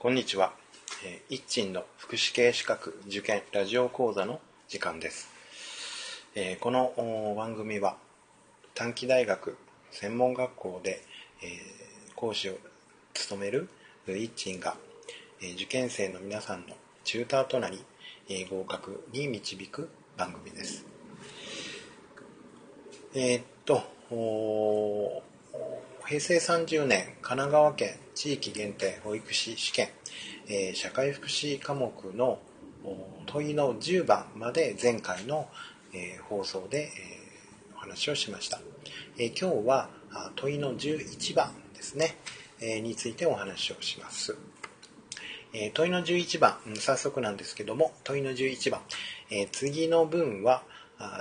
[0.00, 0.52] こんにちは、
[1.04, 5.28] えー、一鎮の福祉系資格受験ラジオ講座の時間です、
[6.36, 7.96] えー、この番組は
[8.76, 9.56] 短期大学
[9.90, 11.02] 専門学校で、
[11.42, 12.52] えー、講師を
[13.12, 13.68] 務める
[14.06, 14.76] 一鎮が、
[15.42, 17.84] えー、受験生の皆さんのチューターとなり、
[18.28, 20.86] えー、合格に導く番組です。
[23.16, 23.82] え、っと
[26.08, 29.88] 平成30年神奈川県地域限定保育士試験、
[30.48, 32.38] えー、社会福祉科目の
[33.26, 35.50] 問いの10番まで前回の、
[35.92, 38.58] えー、放送で、えー、お話をしました、
[39.18, 39.90] え今日は
[40.36, 42.16] 問いの11番ですね、
[42.62, 44.34] えについてお話をします、
[45.52, 48.80] え問いの11番、早速なんですけども問いの11番、
[49.30, 50.62] え次の文は「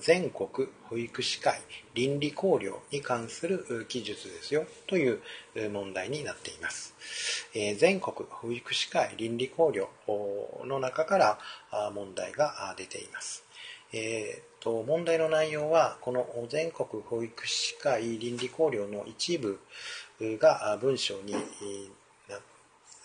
[0.00, 1.60] 全国保育士会
[1.94, 5.20] 倫理考慮に関する記述ですよという
[5.72, 6.94] 問題になっています。
[7.78, 9.86] 全国保育士会倫理考慮
[10.66, 11.38] の中から
[11.92, 13.44] 問題が出ています。
[13.92, 19.58] えーと、問題の内容はこの全国保育士会倫理考慮の一部
[20.20, 21.34] が文章に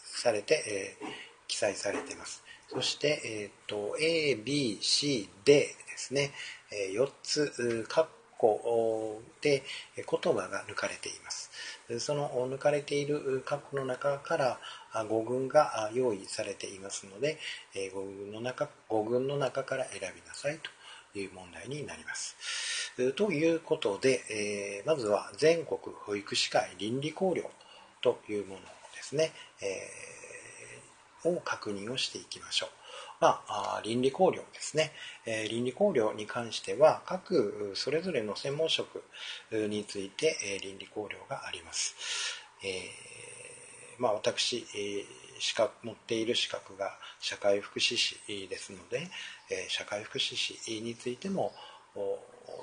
[0.04, 1.08] されて、えー、
[1.48, 2.44] 記載されています。
[2.70, 6.32] そして、えーと、A、B、C、D ですね、
[6.72, 9.64] え4つ括弧で
[9.96, 11.52] 言葉が抜かれています。
[12.00, 14.60] その抜かれている括弧の中から
[15.08, 17.38] 語群が用意されていますので
[17.94, 20.60] 語群の中語群の中から選びなさい
[21.14, 22.36] という問題になります。
[23.16, 27.46] ということでえまずは全国保育士会倫理考慮
[28.02, 29.66] というものですね、え、
[31.30, 32.70] を確認をしていきましょう。
[33.22, 34.92] まあ、倫理考慮ですね、
[35.26, 39.04] え、倫理考慮に関しては各それぞれの専門職
[39.52, 41.96] について、え、倫理考慮があります、
[42.64, 44.66] えー、まあ、私、
[45.40, 48.18] 資格持っている資格が社会福祉士
[48.50, 49.08] ですので、
[49.50, 51.54] え社会福祉士についても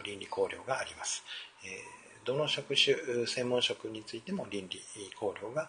[0.05, 1.23] 倫理考慮があります、
[1.65, 1.69] え
[2.25, 4.81] どの職種専門職についても倫理
[5.19, 5.69] 考慮が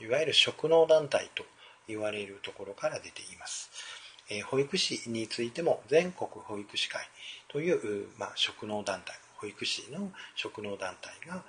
[0.00, 1.44] いわゆる職能団体と
[1.92, 3.70] 言われるところから出ています。
[4.30, 7.06] え保育士についても全国保育士会
[7.48, 11.44] という、まあ、職能団体保育士の職能団体が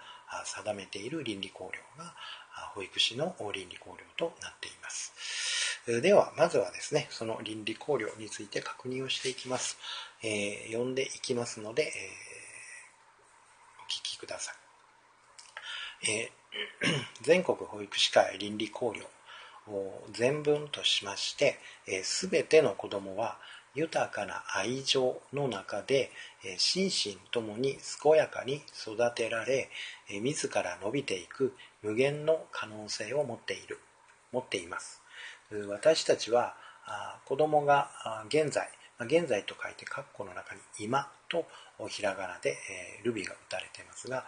[0.46, 2.16] 定めている倫理考慮が
[2.74, 5.14] 保育士の倫理考慮となっています。
[6.02, 9.78] では、まずはですね、その倫理考慮について確認をしていきます。
[10.24, 11.90] えー、読んでいきますので、えー、
[13.84, 14.54] お聞きくださ
[16.04, 16.10] い。
[16.10, 19.06] えー、全国保育士会倫理考慮
[20.12, 21.60] 全文としまして
[22.04, 23.38] すべ、ての子供は
[23.76, 26.12] 豊かな愛情の中で
[26.58, 29.70] 心身ともに健やかに育てられ
[30.22, 33.80] 自ら伸びていく無限の可能性を持っている
[34.32, 35.02] 持っています。
[35.68, 36.56] 私たちは
[37.26, 37.90] 子供が
[38.28, 38.70] 現在
[39.04, 41.46] 現在と書いて括弧の中に今と
[41.88, 42.58] ひらがなで
[43.02, 44.26] えルビーが打たれていますが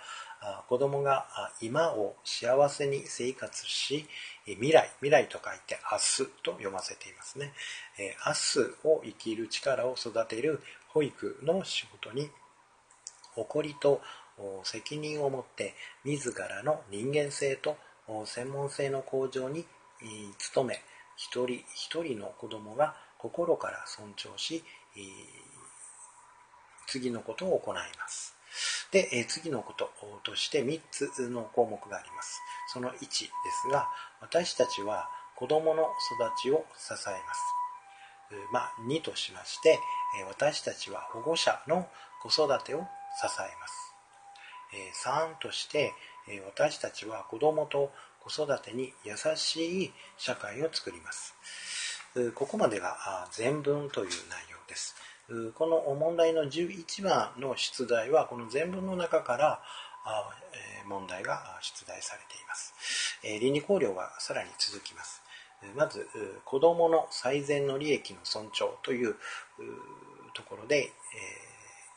[0.67, 1.27] 子供が
[1.61, 4.05] 今を幸せに生活し
[4.45, 7.53] 未来未来と書いて明日と読ませていますね。
[7.97, 12.29] え明日を生きる力を育てる保育の仕事に
[13.33, 14.01] 誇りと
[14.63, 17.77] 責任を持って自らの人間性と
[18.25, 19.65] 専門性の向上に
[20.53, 20.81] 努め
[21.15, 22.95] 一人一人の子供が
[23.29, 24.63] 心から尊重し
[26.87, 28.35] 次のことを行います
[28.91, 29.89] で、え次のこと
[30.23, 32.39] として3つの項目があります。
[32.71, 33.27] その1です
[33.69, 33.89] が、
[34.21, 37.55] 私たちは子供の育ちを支えます。
[38.53, 39.79] まあ、2としまして、
[40.27, 41.89] 私たちは保護者の
[42.21, 45.05] 子育てを支えます。
[45.05, 45.93] 3として、
[46.45, 51.35] 私たちは子供と子育てに優しい社会を作ります。
[52.35, 54.15] ここまでが全文という内
[54.49, 54.95] 容です。
[55.55, 59.61] この問題の11番の出題はこの全文の中から
[60.87, 62.73] 問題が出題されています。
[63.41, 65.21] 倫理考慮はさらに続きます。
[65.75, 66.07] まず、
[66.45, 69.15] 子どもの最善の利益の尊重という
[70.33, 70.93] ところで、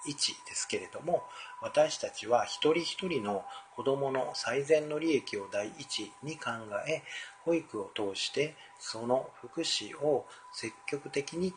[0.06, 1.24] 1ですけれども、
[1.60, 3.44] 私たちは一人一人の
[3.76, 6.50] 子どもの最善の利益を第一に考
[6.88, 7.02] え、
[7.44, 11.52] 保育を通してその福祉を積極的に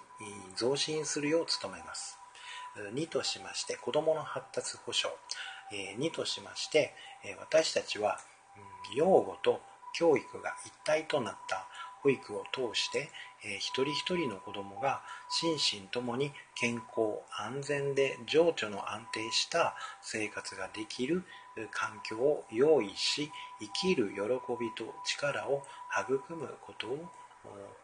[0.55, 2.17] 増進するよう努めます。
[2.93, 5.15] 2としまして子どもの発達保障
[5.73, 6.93] 2としまして
[7.39, 8.19] 私たちは
[8.95, 9.61] 養護と
[9.93, 11.67] 教育が一体となった
[12.03, 13.09] 保育を通して、
[13.43, 21.23] え一人一人の子どもが心身ともに健康安全で情緒の安定した生活ができる
[21.71, 24.21] 環境を用意し生きる喜
[24.59, 27.09] びと力を育むことを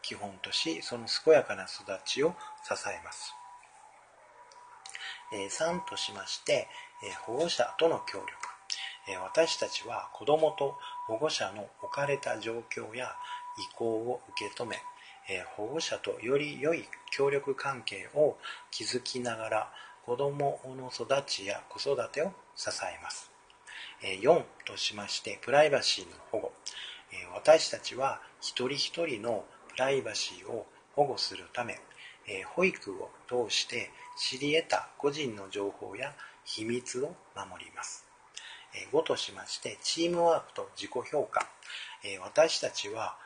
[0.02, 2.34] 基本としその健やかな育ちを
[2.64, 3.34] 支えます。
[5.32, 6.68] 3としまして
[7.26, 8.30] 保護者との協力
[9.16, 10.76] 私たちは子どもと
[11.06, 13.14] 保護者の置かれた状況や
[13.58, 14.76] 意向を受け止め
[15.28, 18.38] え保護者とより良い協力関係を
[18.70, 19.72] 築きながら
[20.04, 23.30] 子どもの育ちや子育てを支えます。
[24.02, 26.52] 4としましてプライバシーの保護。
[27.34, 31.78] 私たちは一人一人のプライバシーを保護するため
[32.54, 36.14] 保育を通して知り得た個人の情報や
[36.44, 38.06] 秘密を守ります。
[38.92, 41.46] 5としましてチームワークと自己評価。
[42.22, 43.18] 私たちは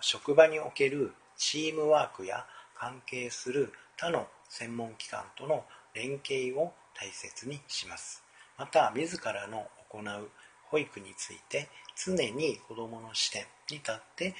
[0.00, 5.64] 職場におけるチームワークや関係する他の専門機関との
[5.94, 8.22] 連携を大切にします。
[8.58, 10.30] また自らの行う
[10.64, 14.34] 保育について常に子どもの視点に立って、え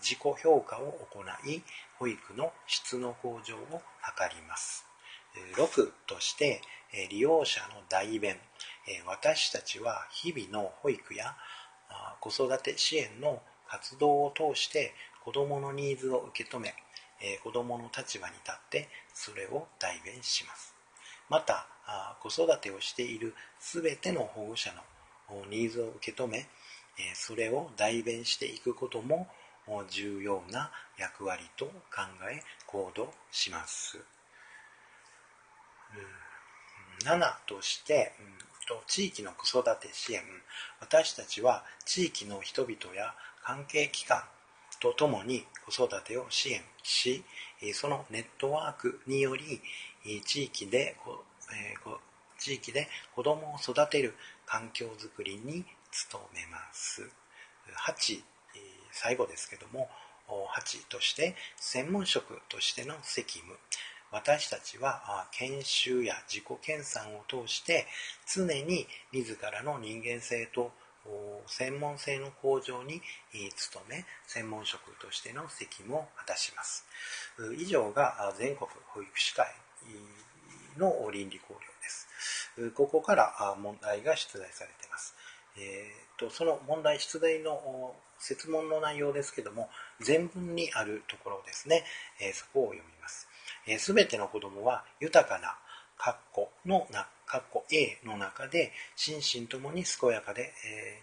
[0.00, 1.62] 自己評価を行い
[1.98, 3.80] 保育の質の向上を図
[4.34, 4.86] ります。
[5.56, 6.62] 6として
[7.10, 8.38] 利用者の代弁。
[9.06, 11.36] 私たちは日々の保育や
[12.20, 16.74] 子育て支援の活動を通して子どものニーズを受け止め
[17.20, 20.74] え子どもの立場に立ってそれを代弁します。
[21.28, 21.66] また
[22.22, 24.72] 子育てをしている全ての保護者
[25.30, 26.46] のニーズを受け止め
[26.98, 29.28] えそれを代弁していくことも
[29.88, 31.72] 重要な役割と考
[32.30, 33.98] え行動します。
[37.04, 37.08] うん。
[37.08, 40.22] 7として、うん、と地域の子育て支援。
[40.80, 43.14] 私たちは地域の人々や
[43.46, 44.24] 関係機関
[44.80, 47.22] とともに子育てを支援し
[47.74, 49.60] そのネットワークにより
[50.24, 50.96] 地域で
[52.38, 54.14] 地域で子どもを育てる
[54.46, 55.64] 環境づくりに
[56.10, 57.08] 努めます。
[57.88, 58.20] 8
[58.90, 59.88] 最後ですけども
[60.28, 63.56] 8として専門職としての責務。
[64.10, 67.86] 私たちは研修や自己研鑽を通して
[68.26, 70.72] 常に自らの人間性と
[71.46, 73.00] 専門性の向上に
[73.72, 76.84] 努め専門職としての責務を果たします。
[77.58, 79.46] 以上が全国保育士会
[80.76, 82.08] の倫理考慮です。
[82.74, 85.14] ここから問題が出題されています、
[85.58, 89.68] えーと、その問題出題の設問の内容ですけども
[90.00, 91.84] 全文にあるところですね、
[92.20, 93.28] えー、そこを読みます。
[93.78, 95.58] すべ、えー、ての子供は豊かな
[95.98, 100.52] 括弧のな括弧 A の中で心身ともに健やかで、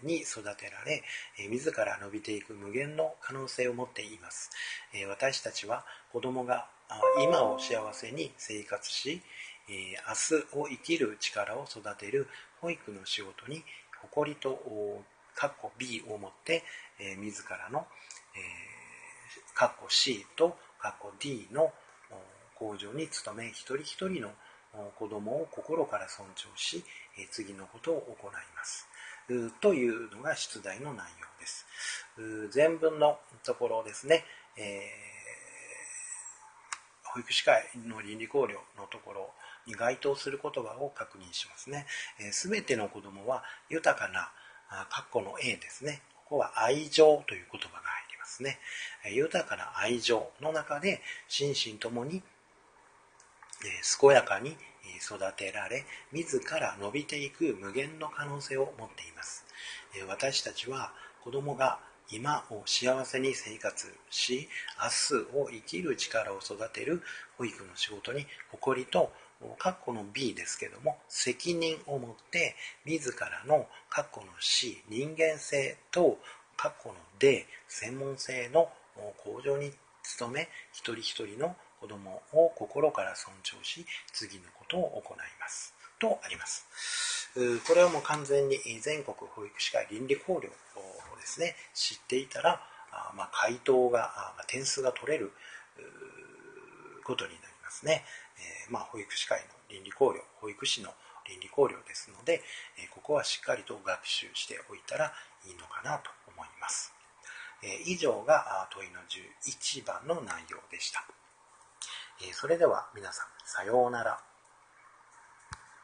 [0.02, 1.02] ー、に育てられ、
[1.38, 4.50] えー、自ら伸びていく無限の可能性を持っています、
[4.94, 6.66] えー、私たちは子供が
[7.22, 9.22] 今を幸せに生活し、
[9.68, 12.28] え明日を生きる力を育てる
[12.60, 13.64] 保育の仕事に
[14.02, 14.60] 誇りと
[15.34, 16.62] 括弧 B を持って、
[17.00, 17.86] え自らの、
[18.36, 18.38] え
[19.58, 21.72] 括弧 C と括弧 D の
[22.56, 24.30] 向上に努め一人一人の
[24.96, 26.84] 子供を心から尊重し
[27.30, 28.88] 次のことを行います。
[29.60, 31.66] というのが出題の内容です。
[32.50, 34.24] 全文のところですね、
[34.56, 39.30] えー、保育士会の倫理考慮のところ
[39.66, 41.86] に該当する言葉を確認しますね。
[42.32, 44.30] すべ、えー、ての子供は豊かな
[44.90, 46.02] 括弧の A ですね。
[46.24, 48.58] ここは愛情という言葉が入りますね。
[49.10, 52.22] 豊かな愛情の中で心身ともに
[54.00, 54.56] 健やかに
[55.00, 59.44] 育てられ自ら伸びていく無限の可能性を持っています。
[60.08, 60.92] 私たちは
[61.22, 61.78] 子供が
[62.10, 67.02] 今を幸せに生活し明日を生きる力を育てる
[67.38, 69.10] 保育の仕事に誇りと
[69.58, 76.18] 括弧の B ですけども責任を持って自らの括弧の C 人間性と
[76.58, 78.68] 括弧の D 専門性の
[79.24, 79.72] 向上に
[80.18, 85.74] 努め一人一人の子供を心から尊重し次のことを行います。
[86.00, 86.66] とあります。
[87.68, 90.40] これはもう完全に全国保育士会倫理考慮を
[91.20, 92.60] ですね知っていたら
[93.16, 95.32] まあ、回答が点数が取れる
[97.04, 98.04] ことになりますね、
[98.66, 100.90] えー、まあ、保育士会の倫理考慮保育士の
[101.28, 102.42] 倫理考慮ですので、
[102.78, 105.12] えここはしっかりと学習しておいたら
[105.46, 106.92] いいのかなと思います、
[107.62, 111.04] え以上が問いの11番の内容でした。
[112.22, 114.33] えそれでは皆さん、さようなら。